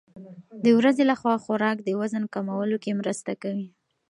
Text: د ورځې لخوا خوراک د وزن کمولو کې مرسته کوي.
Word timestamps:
د 0.63 0.65
ورځې 0.79 1.03
لخوا 1.11 1.35
خوراک 1.43 1.77
د 1.83 1.89
وزن 1.99 2.23
کمولو 2.33 2.77
کې 2.83 2.97
مرسته 2.99 3.31
کوي. 3.41 3.67